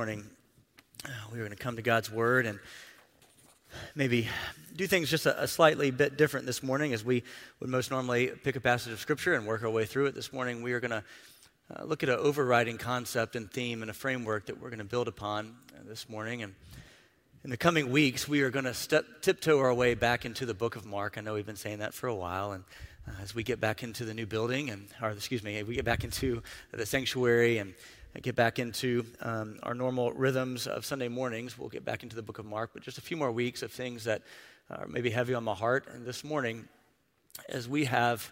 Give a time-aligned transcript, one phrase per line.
[0.00, 0.24] morning
[1.04, 2.58] uh, we were going to come to God's Word and
[3.94, 4.28] maybe
[4.74, 7.22] do things just a, a, slightly bit different this morning as we
[7.60, 10.14] would most normally pick a passage of Scripture and work our way through it.
[10.14, 11.04] This morning we are going to
[11.76, 14.86] uh, look at an overriding concept and theme and a framework that we're going to
[14.86, 16.42] build upon uh, this morning.
[16.44, 16.54] And
[17.44, 20.54] in the coming weeks, we are going to step, tiptoe our way back into the
[20.54, 21.18] book of Mark.
[21.18, 22.52] I know we've been saying that for a while.
[22.52, 22.64] And
[23.06, 25.84] uh, as we get back into the new building, and or excuse me, we get
[25.84, 26.42] back into
[26.72, 27.74] the sanctuary and
[28.18, 31.56] get back into um, our normal rhythms of Sunday mornings.
[31.56, 33.70] We'll get back into the book of Mark, but just a few more weeks of
[33.70, 34.22] things that
[34.68, 35.86] are maybe heavy on my heart.
[35.94, 36.68] And this morning,
[37.48, 38.30] as we have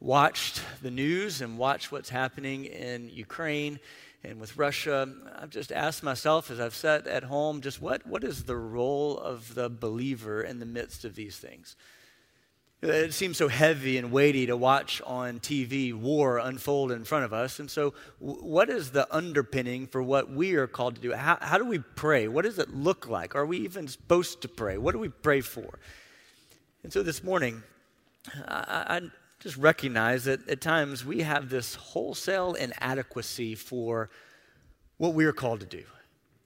[0.00, 3.80] watched the news and watched what's happening in Ukraine
[4.22, 8.24] and with Russia, I've just asked myself as I've sat at home, just what, what
[8.24, 11.76] is the role of the believer in the midst of these things?
[12.82, 17.32] It seems so heavy and weighty to watch on TV war unfold in front of
[17.32, 17.58] us.
[17.58, 21.12] And so, what is the underpinning for what we are called to do?
[21.12, 22.28] How, how do we pray?
[22.28, 23.34] What does it look like?
[23.34, 24.76] Are we even supposed to pray?
[24.76, 25.78] What do we pray for?
[26.82, 27.62] And so, this morning,
[28.46, 29.00] I, I
[29.40, 34.10] just recognize that at times we have this wholesale inadequacy for
[34.98, 35.84] what we are called to do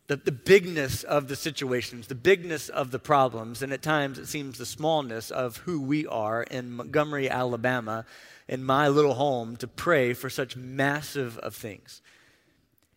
[0.08, 4.26] the, the bigness of the situations, the bigness of the problems, and at times it
[4.26, 8.06] seems the smallness of who we are in Montgomery, Alabama,
[8.48, 12.00] in my little home to pray for such massive of things.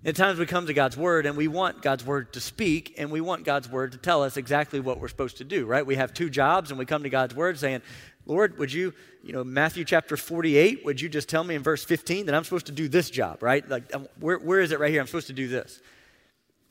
[0.06, 3.12] At times we come to God's word and we want God's word to speak and
[3.12, 5.86] we want God's word to tell us exactly what we're supposed to do, right?
[5.86, 7.82] We have two jobs and we come to God's word saying,
[8.26, 11.84] Lord, would you, you know, Matthew chapter 48, would you just tell me in verse
[11.84, 13.67] 15 that I'm supposed to do this job, right?
[13.67, 15.02] Like, um, where, where is it right here?
[15.02, 15.82] I'm supposed to do this.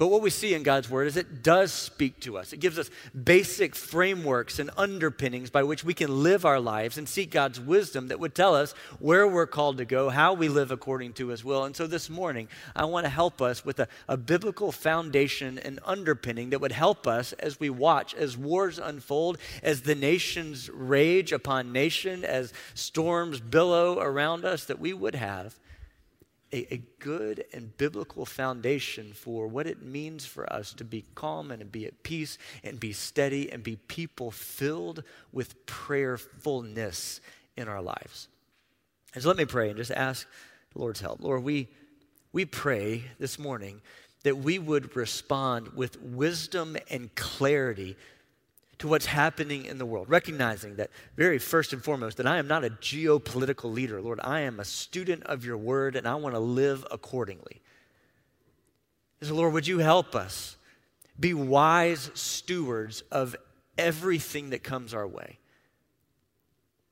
[0.00, 2.54] But what we see in God's word is it does speak to us.
[2.54, 2.88] It gives us
[3.22, 8.08] basic frameworks and underpinnings by which we can live our lives and seek God's wisdom
[8.08, 11.44] that would tell us where we're called to go, how we live according to his
[11.44, 11.64] will.
[11.64, 15.78] And so this morning, I want to help us with a, a biblical foundation and
[15.84, 21.30] underpinning that would help us as we watch, as wars unfold, as the nations rage
[21.30, 25.58] upon nation, as storms billow around us, that we would have
[26.52, 31.50] a, a, good and biblical foundation for what it means for us to be calm
[31.50, 35.02] and to be at peace and be steady and be people filled
[35.33, 37.20] with prayerfulness
[37.56, 38.28] in our lives.
[39.14, 40.27] And so let me pray and just ask
[40.72, 41.20] the Lord's help.
[41.20, 41.68] Lord, we,
[42.33, 43.80] we pray this morning
[44.22, 47.96] that we would respond with wisdom and clarity
[48.80, 52.48] to what's happening in the world, recognizing that very first and foremost, that I am
[52.48, 54.01] not a geopolitical leader.
[54.01, 57.61] Lord, I am a student of your word and I want to live accordingly.
[59.20, 60.57] So, Lord, would you help us
[61.19, 63.36] be wise stewards of
[63.77, 65.39] everything that comes our way?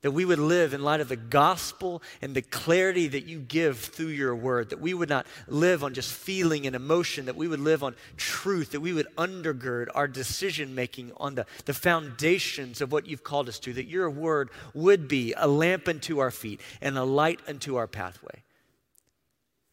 [0.03, 3.79] That we would live in light of the gospel and the clarity that you give
[3.79, 4.71] through your word.
[4.71, 7.27] That we would not live on just feeling and emotion.
[7.27, 8.71] That we would live on truth.
[8.71, 13.49] That we would undergird our decision making on the, the foundations of what you've called
[13.49, 13.73] us to.
[13.73, 17.89] That your word would be a lamp unto our feet and a light unto our
[17.89, 18.45] pathway.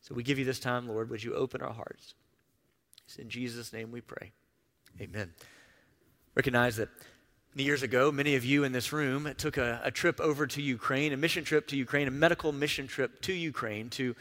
[0.02, 1.12] So we give you this time, Lord.
[1.12, 2.16] Would you open our hearts?
[3.06, 4.32] It's in Jesus' name we pray.
[5.00, 5.34] Amen.
[6.34, 6.90] Recognize that
[7.58, 11.14] Years ago, many of you in this room took a, a, trip over to Ukraine,
[11.14, 14.14] a mission trip to Ukraine, a medical mission trip to Ukraine to,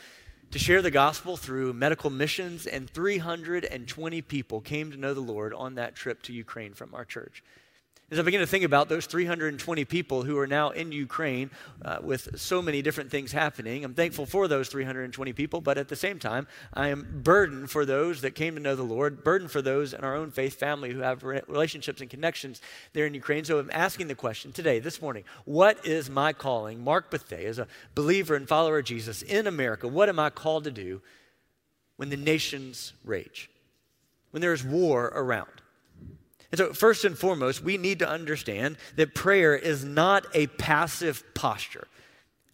[0.52, 5.52] to share the gospel through medical missions, and 320 people came to know the Lord
[5.52, 7.42] on that trip to Ukraine from our church.
[8.14, 11.50] As I begin to think about those 320 people who are now in Ukraine
[11.84, 15.88] uh, with so many different things happening, I'm thankful for those 320 people, but at
[15.88, 19.50] the same time, I am burdened for those that came to know the Lord, burdened
[19.50, 23.42] for those in our own faith family who have relationships and connections there in Ukraine.
[23.42, 27.58] So I'm asking the question today, this morning, what is my calling, Mark Bethea, as
[27.58, 27.66] a
[27.96, 31.02] believer and follower of Jesus in America, what am I called to do
[31.96, 33.50] when the nations rage,
[34.30, 35.63] when there is war around?
[36.54, 41.24] And so, first and foremost, we need to understand that prayer is not a passive
[41.34, 41.88] posture.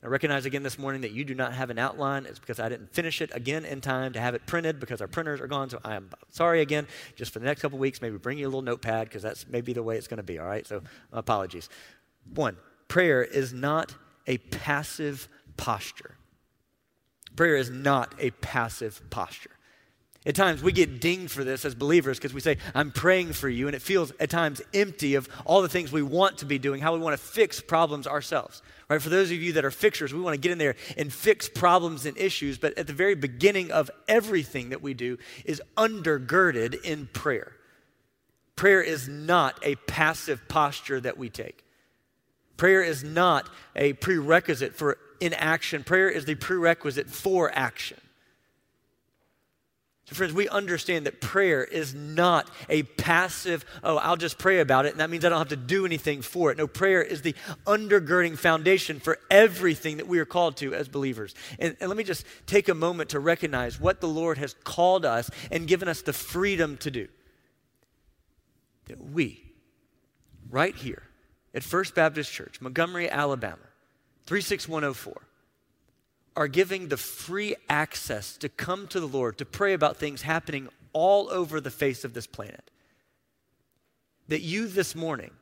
[0.03, 2.25] I recognize again this morning that you do not have an outline.
[2.25, 5.07] It's because I didn't finish it again in time to have it printed because our
[5.07, 5.69] printers are gone.
[5.69, 6.87] So I am sorry again.
[7.15, 9.75] Just for the next couple weeks, maybe bring you a little notepad because that's maybe
[9.75, 10.39] the way it's going to be.
[10.39, 10.67] All right.
[10.67, 10.81] So
[11.13, 11.69] apologies.
[12.33, 12.57] One,
[12.89, 13.95] prayer is not
[14.27, 16.17] a passive posture.
[17.37, 19.51] Prayer is not a passive posture.
[20.27, 23.49] At times, we get dinged for this as believers because we say, I'm praying for
[23.49, 26.59] you, and it feels at times empty of all the things we want to be
[26.59, 28.61] doing, how we want to fix problems ourselves.
[28.91, 29.01] Right?
[29.01, 31.49] For those of you that are fixers, we want to get in there and fix
[31.49, 36.83] problems and issues, but at the very beginning of everything that we do is undergirded
[36.83, 37.53] in prayer.
[38.57, 41.65] Prayer is not a passive posture that we take.
[42.59, 45.83] Prayer is not a prerequisite for inaction.
[45.83, 47.97] Prayer is the prerequisite for action.
[50.11, 54.85] So, friends, we understand that prayer is not a passive, oh, I'll just pray about
[54.85, 56.59] it, and that means I don't have to do anything for it.
[56.59, 61.37] No, prayer is the undergirding foundation for everything that we are called to as believers.
[61.61, 65.05] And, and let me just take a moment to recognize what the Lord has called
[65.05, 67.07] us and given us the freedom to do.
[68.87, 69.45] That we,
[70.51, 71.05] right here
[71.55, 73.59] at First Baptist Church, Montgomery, Alabama,
[74.27, 75.23] 36104,
[76.37, 80.69] are giving the free access to come to the Lord, to pray about things happening
[80.93, 82.71] all over the face of this planet.
[84.29, 85.33] That you this morning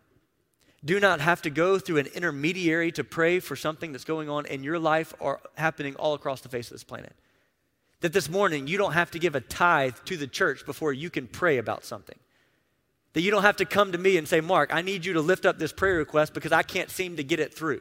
[0.84, 4.46] do not have to go through an intermediary to pray for something that's going on
[4.46, 7.14] in your life or happening all across the face of this planet.
[8.00, 11.10] That this morning you don't have to give a tithe to the church before you
[11.10, 12.18] can pray about something.
[13.14, 15.20] That you don't have to come to me and say, Mark, I need you to
[15.20, 17.80] lift up this prayer request because I can't seem to get it through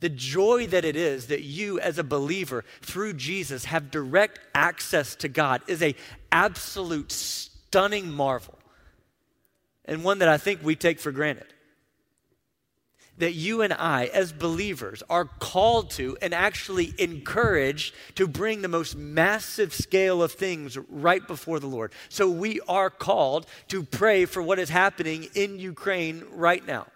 [0.00, 5.14] the joy that it is that you as a believer through Jesus have direct access
[5.16, 5.94] to God is a
[6.32, 8.58] absolute stunning marvel
[9.84, 11.46] and one that I think we take for granted.
[13.18, 18.68] That you and I, as believers, are called to and actually encouraged to bring the
[18.68, 21.92] most massive scale of things right before the Lord.
[22.08, 26.86] So we are called to pray for what is happening in Ukraine right now.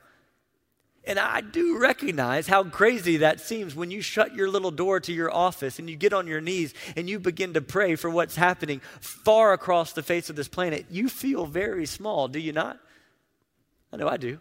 [1.07, 5.13] And I do recognize how crazy that seems when you shut your little door to
[5.13, 8.37] your office and you get on your knees and you begin to pray for what's
[8.37, 10.87] happening far across the face of this planet.
[10.91, 12.79] You feel very small, do you not?
[13.93, 14.39] I know I do.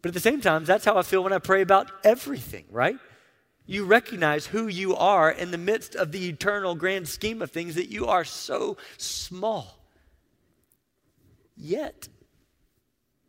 [0.00, 2.96] But at the same time, that's how I feel when I pray about everything, right?
[3.66, 7.74] You recognize who you are in the midst of the eternal grand scheme of things,
[7.74, 9.78] that you are so small.
[11.56, 12.08] Yet,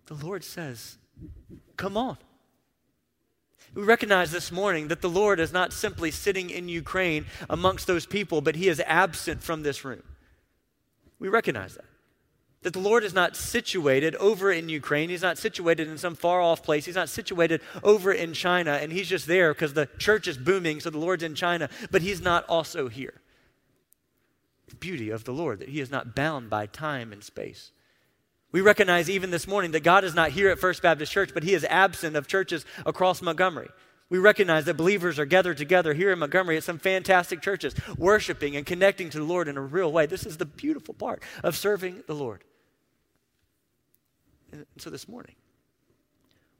[0.05, 0.97] the Lord says,
[1.81, 2.17] Come on.
[3.73, 8.05] We recognize this morning that the Lord is not simply sitting in Ukraine amongst those
[8.05, 10.03] people, but He is absent from this room.
[11.17, 11.85] We recognize that.
[12.61, 15.09] That the Lord is not situated over in Ukraine.
[15.09, 16.85] He's not situated in some far off place.
[16.85, 20.81] He's not situated over in China, and He's just there because the church is booming,
[20.81, 23.21] so the Lord's in China, but He's not also here.
[24.67, 27.71] The beauty of the Lord, that He is not bound by time and space.
[28.51, 31.43] We recognize even this morning that God is not here at First Baptist Church, but
[31.43, 33.69] He is absent of churches across Montgomery.
[34.09, 38.57] We recognize that believers are gathered together here in Montgomery at some fantastic churches, worshiping
[38.57, 40.05] and connecting to the Lord in a real way.
[40.05, 42.43] This is the beautiful part of serving the Lord.
[44.51, 45.35] And so this morning,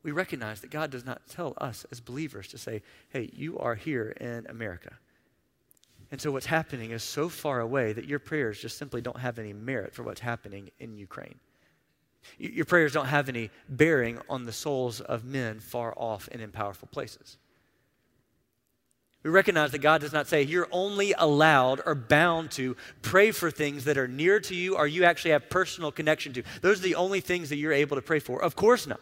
[0.01, 3.75] we recognize that God does not tell us as believers to say, hey, you are
[3.75, 4.93] here in America.
[6.09, 9.39] And so what's happening is so far away that your prayers just simply don't have
[9.39, 11.35] any merit for what's happening in Ukraine.
[12.37, 16.51] Your prayers don't have any bearing on the souls of men far off and in
[16.51, 17.37] powerful places.
[19.23, 23.51] We recognize that God does not say you're only allowed or bound to pray for
[23.51, 26.43] things that are near to you or you actually have personal connection to.
[26.61, 28.41] Those are the only things that you're able to pray for.
[28.41, 28.99] Of course not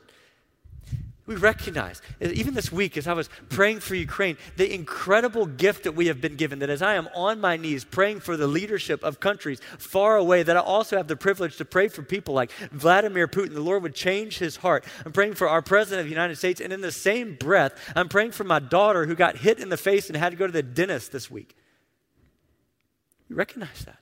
[1.29, 5.83] we recognize, uh, even this week as I was praying for Ukraine, the incredible gift
[5.83, 6.57] that we have been given.
[6.57, 10.41] That as I am on my knees praying for the leadership of countries far away,
[10.41, 13.53] that I also have the privilege to pray for people like Vladimir Putin.
[13.53, 14.83] The Lord would change his heart.
[15.05, 16.59] I'm praying for our President of the United States.
[16.59, 19.77] And in the same breath, I'm praying for my daughter who got hit in the
[19.77, 21.55] face and had to go to the dentist this week.
[23.29, 23.99] We recognize that.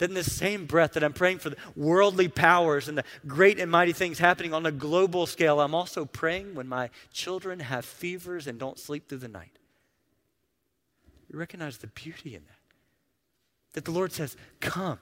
[0.00, 3.60] That in the same breath that I'm praying for the worldly powers and the great
[3.60, 7.84] and mighty things happening on a global scale, I'm also praying when my children have
[7.84, 9.58] fevers and don't sleep through the night.
[11.30, 12.54] You recognize the beauty in that.
[13.74, 14.98] That the Lord says, Come.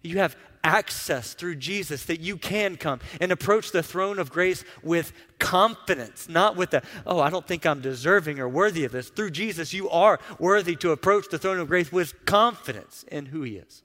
[0.00, 4.64] You have access through Jesus that you can come and approach the throne of grace
[4.82, 9.10] with confidence, not with the, oh, I don't think I'm deserving or worthy of this.
[9.10, 13.42] Through Jesus, you are worthy to approach the throne of grace with confidence in who
[13.42, 13.83] He is.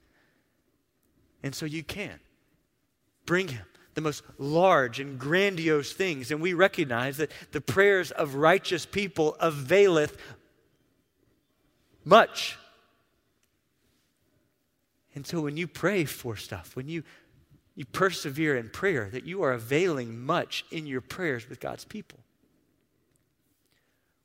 [1.44, 2.20] And so you can
[3.26, 3.66] bring him
[3.96, 6.32] the most large and grandiose things.
[6.32, 10.18] And we recognize that the prayers of righteous people availeth
[12.06, 12.58] much.
[15.16, 17.04] And so when you pray for stuff, when you,
[17.76, 22.20] you persevere in prayer, that you are availing much in your prayers with God's people.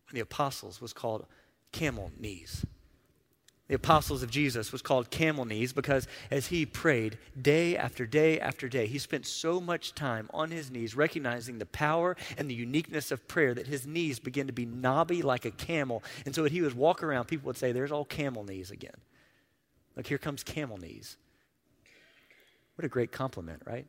[0.09, 1.26] When the apostles was called
[1.73, 2.64] camel knees
[3.75, 8.38] the apostles of Jesus was called camel knees because as he prayed day after day
[8.38, 12.54] after day, he spent so much time on his knees recognizing the power and the
[12.54, 16.04] uniqueness of prayer that his knees began to be knobby like a camel.
[16.25, 18.95] And so when he would walk around, people would say, There's all camel knees again.
[19.97, 21.16] Look, here comes camel knees.
[22.76, 23.88] What a great compliment, right?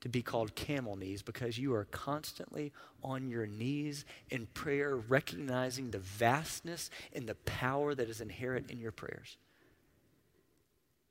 [0.00, 5.90] To be called camel knees because you are constantly on your knees in prayer, recognizing
[5.90, 9.36] the vastness and the power that is inherent in your prayers.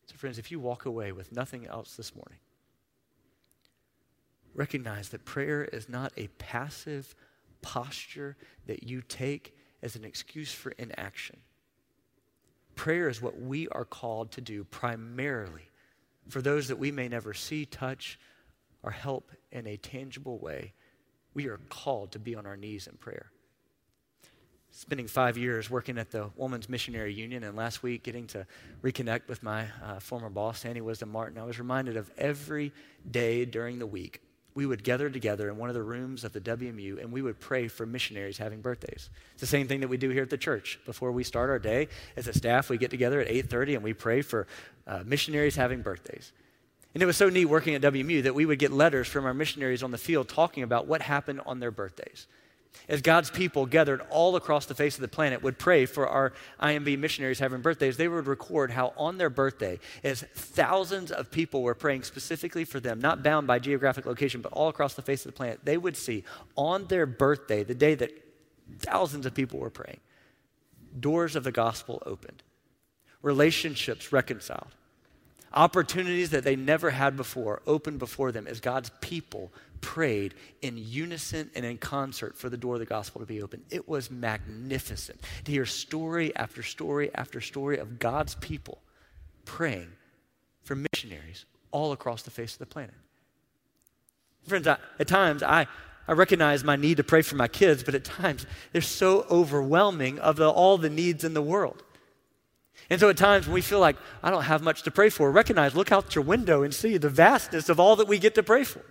[0.05, 2.39] So, friends, if you walk away with nothing else this morning,
[4.53, 7.13] recognize that prayer is not a passive
[7.61, 11.37] posture that you take as an excuse for inaction.
[12.75, 15.69] Prayer is what we are called to do primarily
[16.29, 18.19] for those that we may never see, touch,
[18.87, 20.71] or help in a tangible way.
[21.33, 23.31] We are called to be on our knees in prayer.
[24.71, 28.47] Spending five years working at the Women's Missionary Union, and last week getting to
[28.81, 32.71] reconnect with my uh, former boss, Sandy Wisdom Martin, I was reminded of every
[33.11, 34.21] day during the week
[34.55, 37.41] we would gather together in one of the rooms of the WMU and we would
[37.41, 39.09] pray for missionaries having birthdays.
[39.33, 40.79] It's the same thing that we do here at the church.
[40.85, 43.93] Before we start our day, as a staff, we get together at 8:30 and we
[43.93, 44.47] pray for
[44.87, 46.31] uh, missionaries having birthdays.
[46.97, 49.33] And it was so neat working at WMU that we would get letters from our
[49.35, 52.25] missionaries on the field talking about what happened on their birthdays.
[52.89, 56.33] As God's people gathered all across the face of the planet would pray for our
[56.59, 61.61] IMB missionaries having birthdays, they would record how on their birthday, as thousands of people
[61.61, 65.23] were praying specifically for them, not bound by geographic location, but all across the face
[65.23, 66.23] of the planet, they would see
[66.55, 68.09] on their birthday, the day that
[68.79, 69.99] thousands of people were praying,
[70.99, 72.41] doors of the gospel opened,
[73.21, 74.73] relationships reconciled,
[75.53, 79.51] opportunities that they never had before opened before them as God's people
[79.81, 83.63] prayed in unison and in concert for the door of the gospel to be open.
[83.69, 88.81] It was magnificent to hear story after story after story of God's people
[89.45, 89.91] praying
[90.63, 92.95] for missionaries all across the face of the planet.
[94.47, 95.67] Friends, I, at times I,
[96.07, 100.19] I recognize my need to pray for my kids, but at times they're so overwhelming
[100.19, 101.83] of the, all the needs in the world.
[102.89, 105.31] And so at times when we feel like I don't have much to pray for,
[105.31, 108.43] recognize, look out your window and see the vastness of all that we get to
[108.43, 108.83] pray for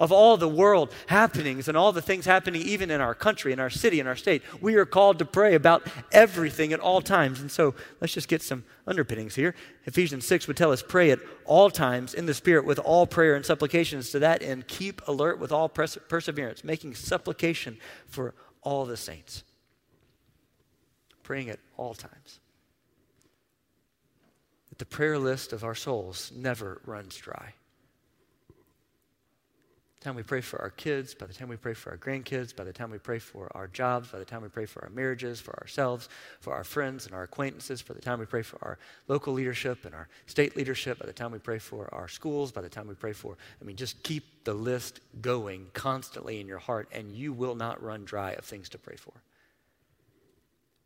[0.00, 3.60] of all the world happenings and all the things happening even in our country, in
[3.60, 4.42] our city, in our state.
[4.60, 7.40] We are called to pray about everything at all times.
[7.40, 9.54] And so let's just get some underpinnings here.
[9.84, 13.36] Ephesians 6 would tell us pray at all times in the Spirit with all prayer
[13.36, 14.10] and supplications.
[14.10, 19.44] To that end, keep alert with all pers- perseverance, making supplication for all the saints.
[21.22, 22.40] Praying at all times.
[24.80, 27.52] The prayer list of our souls never runs dry
[28.48, 28.54] By
[29.98, 32.56] the time we pray for our kids, by the time we pray for our grandkids,
[32.56, 34.88] by the time we pray for our jobs, by the time we pray for our
[34.88, 36.08] marriages, for ourselves,
[36.40, 39.84] for our friends and our acquaintances, by the time we pray for our local leadership
[39.84, 42.88] and our state leadership, by the time we pray for our schools, by the time
[42.88, 47.12] we pray for, I mean, just keep the list going constantly in your heart, and
[47.12, 49.12] you will not run dry of things to pray for.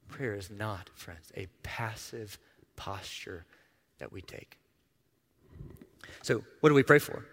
[0.08, 2.40] Prayer is not, friends, a passive
[2.74, 3.44] posture
[3.98, 4.58] that we take.
[6.22, 7.24] So, what do we pray for?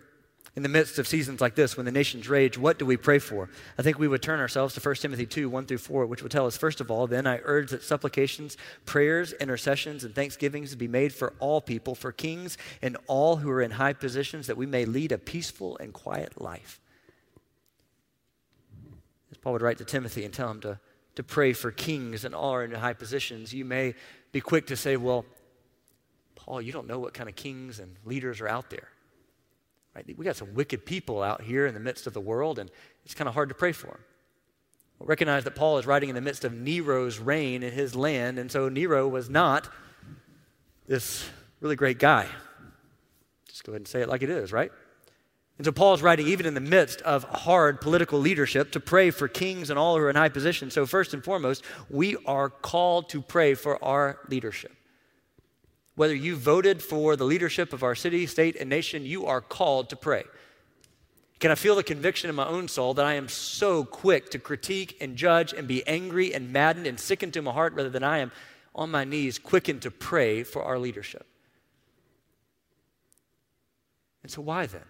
[0.56, 3.20] in the midst of seasons like this, when the nations rage, what do we pray
[3.20, 3.50] for?
[3.78, 6.32] I think we would turn ourselves to 1 Timothy 2 1 through 4, which would
[6.32, 10.90] tell us, first of all, then I urge that supplications, prayers, intercessions, and thanksgivings be
[10.90, 14.66] made for all people, for kings and all who are in high positions, that we
[14.66, 16.82] may lead a peaceful and quiet life.
[19.32, 20.80] As Paul would write to Timothy and tell him to,
[21.16, 23.96] to pray for kings and all are in high positions, you may
[24.34, 25.24] be quick to say, well,
[26.46, 28.90] Paul, you don't know what kind of kings and leaders are out there.
[29.96, 30.18] Right?
[30.18, 32.72] We got some wicked people out here in the midst of the world, and
[33.06, 34.00] it's kind of hard to pray for them.
[34.98, 38.40] We'll recognize that Paul is writing in the midst of Nero's reign in his land,
[38.40, 39.70] and so Nero was not
[40.88, 41.30] this
[41.60, 42.28] really great guy.
[43.48, 44.72] Just go ahead and say it like it is, right?
[45.58, 49.28] And so Paul's writing even in the midst of hard political leadership to pray for
[49.28, 50.74] kings and all who are in high positions.
[50.74, 54.76] So, first and foremost, we are called to pray for our leadership.
[56.02, 59.92] Whether you voted for the leadership of our city, state, and nation, you are called
[59.92, 60.24] to pray.
[61.40, 64.40] Can I feel the conviction in my own soul that I am so quick to
[64.40, 68.04] critique and judge and be angry and maddened and sickened to my heart rather than
[68.04, 68.32] I am
[68.74, 71.28] on my knees, quickened to pray for our leadership?
[74.24, 74.82] And so, why then?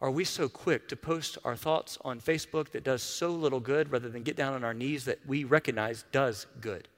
[0.00, 3.92] Are we so quick to post our thoughts on Facebook that does so little good
[3.92, 6.88] rather than get down on our knees that we recognize does good?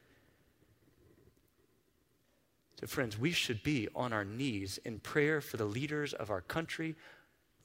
[2.81, 6.43] So, friends, we should be on our knees in prayer for the leaders of our
[6.43, 6.95] country,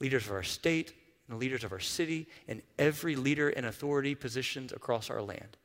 [0.00, 0.94] leaders of our state,
[1.28, 5.56] and the leaders of our city, and every leader in authority positions across our land.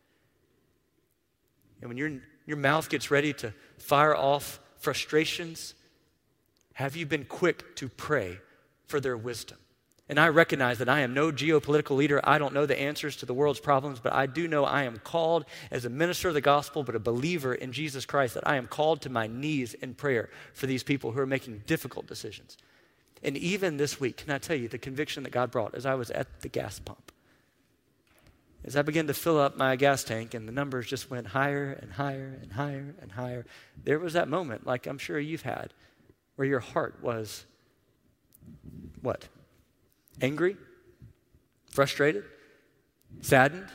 [1.81, 2.11] And when your,
[2.45, 5.75] your mouth gets ready to fire off frustrations,
[6.73, 8.39] have you been quick to pray
[8.85, 9.57] for their wisdom?
[10.09, 12.21] And I recognize that I am no geopolitical leader.
[12.23, 14.99] I don't know the answers to the world's problems, but I do know I am
[14.99, 18.55] called as a minister of the gospel, but a believer in Jesus Christ, that I
[18.55, 22.57] am called to my knees in prayer for these people who are making difficult decisions.
[23.21, 25.95] And even this week, can I tell you the conviction that God brought as I
[25.95, 27.11] was at the gas pump?
[28.63, 31.77] As I began to fill up my gas tank and the numbers just went higher
[31.81, 33.45] and higher and higher and higher,
[33.83, 35.73] there was that moment, like I'm sure you've had,
[36.35, 37.45] where your heart was
[39.01, 39.27] what?
[40.21, 40.57] Angry?
[41.69, 42.23] Frustrated?
[43.21, 43.67] Saddened?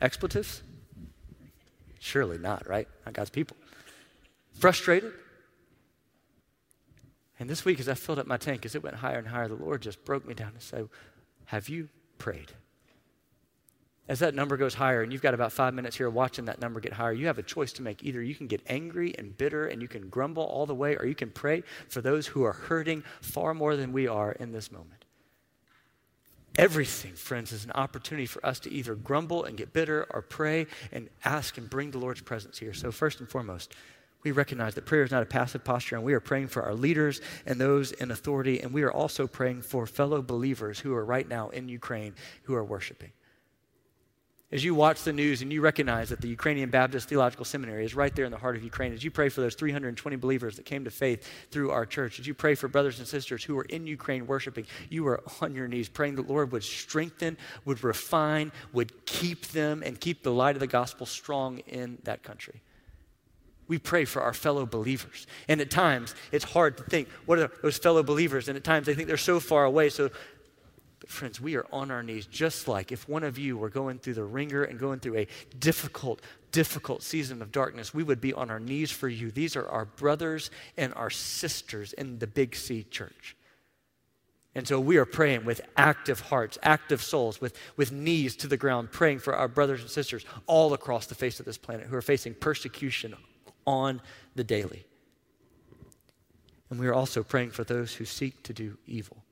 [0.00, 0.62] Expletives?
[1.98, 2.88] Surely not, right?
[3.04, 3.56] Not God's people.
[4.58, 5.12] Frustrated?
[7.38, 9.48] And this week, as I filled up my tank, as it went higher and higher,
[9.48, 10.88] the Lord just broke me down and said,
[11.46, 12.52] Have you prayed?
[14.08, 16.80] As that number goes higher, and you've got about five minutes here watching that number
[16.80, 18.02] get higher, you have a choice to make.
[18.02, 21.06] Either you can get angry and bitter and you can grumble all the way, or
[21.06, 24.72] you can pray for those who are hurting far more than we are in this
[24.72, 25.04] moment.
[26.56, 30.66] Everything, friends, is an opportunity for us to either grumble and get bitter or pray
[30.90, 32.74] and ask and bring the Lord's presence here.
[32.74, 33.72] So, first and foremost,
[34.24, 36.74] we recognize that prayer is not a passive posture, and we are praying for our
[36.74, 41.04] leaders and those in authority, and we are also praying for fellow believers who are
[41.04, 43.12] right now in Ukraine who are worshiping.
[44.52, 47.94] As you watch the news and you recognize that the Ukrainian Baptist Theological Seminary is
[47.94, 50.64] right there in the heart of Ukraine, as you pray for those 320 believers that
[50.64, 53.64] came to faith through our church, as you pray for brothers and sisters who are
[53.64, 58.50] in Ukraine worshiping, you are on your knees praying that Lord would strengthen, would refine,
[58.72, 62.60] would keep them, and keep the light of the gospel strong in that country.
[63.68, 65.28] We pray for our fellow believers.
[65.46, 68.48] And at times, it's hard to think, what are those fellow believers?
[68.48, 69.90] And at times, they think they're so far away.
[69.90, 70.10] So
[71.00, 73.98] but, friends, we are on our knees just like if one of you were going
[73.98, 75.26] through the ringer and going through a
[75.58, 76.20] difficult,
[76.52, 79.30] difficult season of darkness, we would be on our knees for you.
[79.30, 83.34] These are our brothers and our sisters in the Big C church.
[84.54, 88.56] And so we are praying with active hearts, active souls, with, with knees to the
[88.56, 91.96] ground, praying for our brothers and sisters all across the face of this planet who
[91.96, 93.14] are facing persecution
[93.66, 94.02] on
[94.34, 94.84] the daily.
[96.68, 99.22] And we are also praying for those who seek to do evil.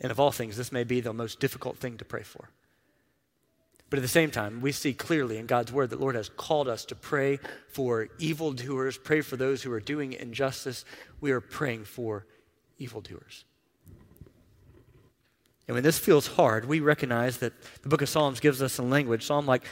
[0.00, 2.50] And of all things, this may be the most difficult thing to pray for.
[3.90, 6.68] But at the same time, we see clearly in God's word that Lord has called
[6.68, 10.84] us to pray for evildoers, pray for those who are doing injustice.
[11.20, 12.26] We are praying for
[12.78, 13.44] evildoers.
[15.68, 18.90] And when this feels hard, we recognize that the book of Psalms gives us some
[18.90, 19.24] language.
[19.24, 19.64] Psalm like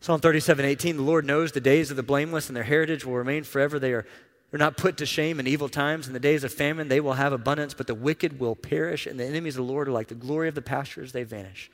[0.00, 3.14] Psalm 37, 18, the Lord knows the days of the blameless and their heritage will
[3.14, 3.78] remain forever.
[3.78, 4.06] They are
[4.54, 6.06] they're not put to shame in evil times.
[6.06, 9.18] In the days of famine, they will have abundance, but the wicked will perish, and
[9.18, 11.72] the enemies of the Lord are like the glory of the pastures, they vanish.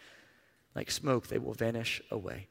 [0.75, 2.47] Like smoke, they will vanish away.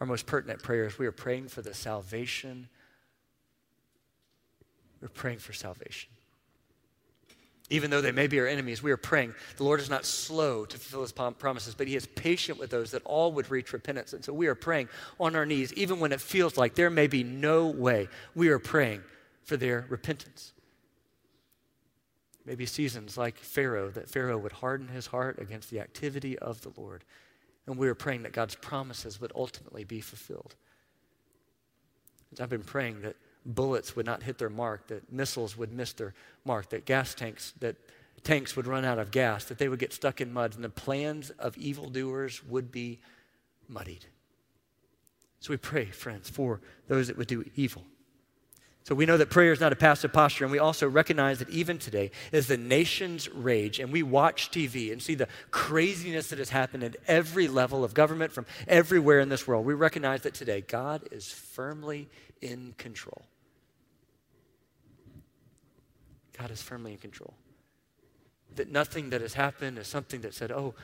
[0.00, 2.70] Our most pertinent prayers, we are praying for the salvation.
[5.02, 6.08] We're praying for salvation.
[7.70, 9.34] Even though they may be our enemies, we are praying.
[9.56, 12.90] The Lord is not slow to fulfill his promises, but he is patient with those
[12.90, 14.12] that all would reach repentance.
[14.12, 17.06] And so we are praying on our knees, even when it feels like there may
[17.06, 18.08] be no way.
[18.34, 19.02] We are praying
[19.44, 20.52] for their repentance.
[22.44, 26.72] Maybe seasons like Pharaoh, that Pharaoh would harden his heart against the activity of the
[26.76, 27.04] Lord.
[27.66, 30.56] And we are praying that God's promises would ultimately be fulfilled.
[32.40, 36.14] I've been praying that bullets would not hit their mark, that missiles would miss their
[36.44, 37.76] mark, that gas tanks, that
[38.24, 40.68] tanks would run out of gas, that they would get stuck in mud, and the
[40.68, 43.00] plans of evildoers would be
[43.68, 44.06] muddied.
[45.40, 47.84] So we pray, friends, for those that would do evil.
[48.84, 51.48] So we know that prayer is not a passive posture, and we also recognize that
[51.50, 56.38] even today, as the nations rage and we watch TV and see the craziness that
[56.38, 60.34] has happened at every level of government from everywhere in this world, we recognize that
[60.34, 62.08] today God is firmly
[62.40, 63.22] in control.
[66.42, 67.34] God is firmly in control.
[68.56, 70.74] That nothing that has happened is something that said, oh,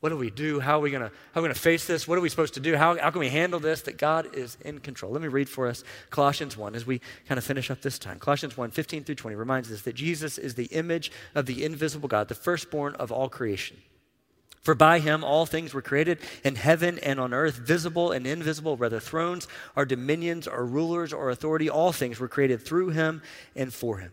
[0.00, 0.58] what do we do?
[0.58, 2.08] How are we going to how are we going to face this?
[2.08, 2.76] What are we supposed to do?
[2.76, 3.82] How, how can we handle this?
[3.82, 5.12] That God is in control.
[5.12, 8.18] Let me read for us Colossians 1 as we kind of finish up this time.
[8.18, 12.08] Colossians 1, 15 through 20 reminds us that Jesus is the image of the invisible
[12.08, 13.76] God, the firstborn of all creation.
[14.62, 18.76] For by him all things were created in heaven and on earth, visible and invisible,
[18.76, 19.46] whether thrones
[19.76, 23.20] or dominions or rulers or authority, all things were created through him
[23.54, 24.12] and for him.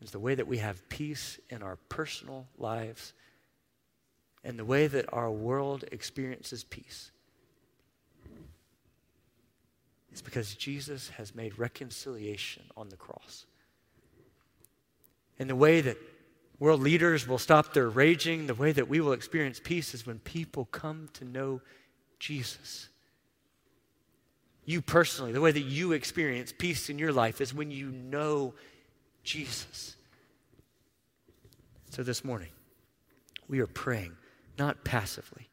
[0.00, 3.12] is the way that we have peace in our personal lives
[4.44, 7.10] and the way that our world experiences peace.
[10.12, 13.46] It's because Jesus has made reconciliation on the cross.
[15.38, 15.96] And the way that
[16.58, 20.18] world leaders will stop their raging, the way that we will experience peace is when
[20.20, 21.60] people come to know
[22.18, 22.88] Jesus.
[24.64, 28.54] You personally, the way that you experience peace in your life is when you know
[29.28, 29.94] Jesus.
[31.90, 32.48] So this morning,
[33.46, 34.16] we are praying,
[34.58, 35.50] not passively,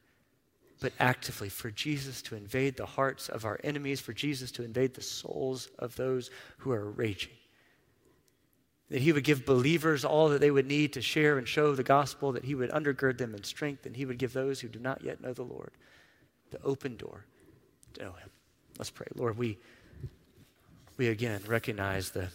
[0.80, 4.94] but actively for Jesus to invade the hearts of our enemies, for Jesus to invade
[4.94, 7.34] the souls of those who are raging.
[8.88, 11.82] That he would give believers all that they would need to share and show the
[11.82, 14.78] gospel, that he would undergird them in strength, and he would give those who do
[14.78, 15.72] not yet know the Lord
[16.50, 17.26] the open door
[17.94, 18.30] to know him.
[18.78, 19.08] Let's pray.
[19.14, 19.58] Lord, we,
[20.96, 22.30] we again recognize the,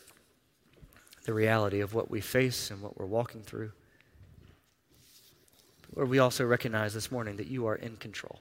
[1.26, 3.72] the reality of what we face and what we're walking through.
[5.96, 8.40] Lord, we also recognize this morning that you are in control.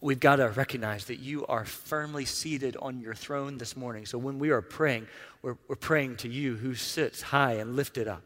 [0.00, 4.06] We've got to recognize that you are firmly seated on your throne this morning.
[4.06, 5.06] So when we are praying,
[5.40, 8.22] we're, we're praying to you who sits high and lifted up.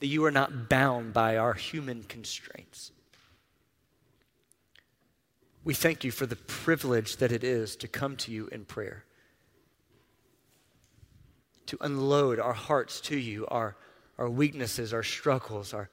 [0.00, 2.90] That you are not bound by our human constraints.
[5.62, 9.04] We thank you for the privilege that it is to come to you in prayer,
[11.66, 13.76] to unload our hearts to you, our,
[14.18, 15.88] our weaknesses, our struggles, our,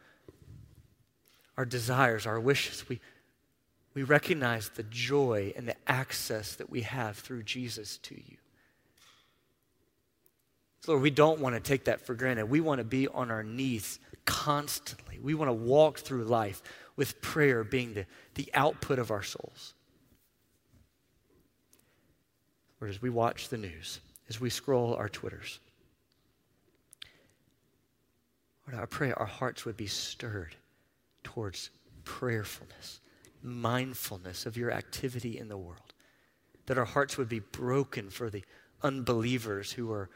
[1.57, 2.87] our desires, our wishes.
[2.87, 2.99] We,
[3.93, 8.37] we recognize the joy and the access that we have through Jesus to you.
[10.81, 12.49] So Lord, we don't want to take that for granted.
[12.49, 15.19] We want to be on our knees constantly.
[15.21, 16.63] We want to walk through life
[16.95, 18.05] with prayer being the,
[18.35, 19.73] the output of our souls.
[22.79, 23.99] Lord, as we watch the news,
[24.31, 25.59] as we scroll our Twitters,
[28.65, 30.55] Lord, I pray our hearts would be stirred
[31.23, 31.69] towards
[32.05, 33.01] prayerfulness
[33.43, 35.93] mindfulness of your activity in the world.
[36.67, 38.43] That our hearts would be broken for the
[38.83, 40.09] unbelievers who are,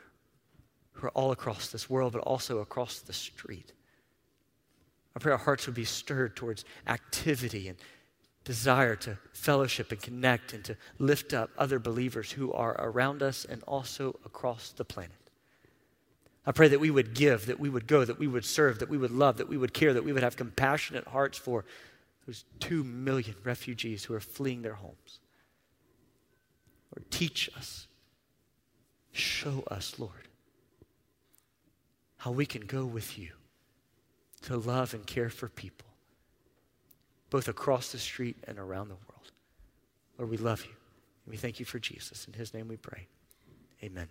[0.94, 3.74] who are all across this world, but also across the street.
[5.16, 7.78] I pray our hearts would be stirred towards activity and
[8.46, 13.44] desire to fellowship and connect and to lift up other believers who are around us
[13.44, 15.12] and also across the planet.
[16.46, 18.90] I pray that we would give, that we would go, that we would serve, that
[18.90, 21.66] we would love, that we would care, that we would have compassionate hearts for
[22.28, 25.20] those two million refugees who are fleeing their homes.
[26.96, 27.88] Lord, teach us,
[29.12, 30.30] show us, Lord,
[32.18, 33.32] how we can go with you
[34.44, 35.88] to love and care for people,
[37.30, 39.32] both across the street and around the world.
[40.18, 40.72] Lord, we love you.
[41.28, 42.26] We thank you for Jesus.
[42.28, 43.08] In his name we pray.
[43.84, 44.08] Amen.